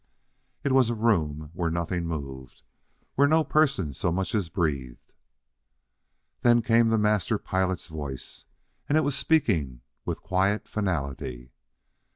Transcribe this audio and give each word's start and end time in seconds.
It 0.63 0.71
was 0.71 0.89
a 0.89 0.95
room 0.95 1.51
where 1.53 1.69
nothing 1.69 2.07
moved 2.07 2.63
where 3.13 3.27
no 3.27 3.43
person 3.43 3.93
so 3.93 4.11
much 4.11 4.33
as 4.33 4.49
breathed.... 4.49 5.13
Then 6.41 6.63
came 6.63 6.89
the 6.89 6.97
Master 6.97 7.37
Pilot's 7.37 7.85
voice, 7.85 8.47
and 8.89 8.97
it 8.97 9.01
was 9.01 9.15
speaking 9.15 9.81
with 10.03 10.23
quiet 10.23 10.67
finality. 10.67 11.51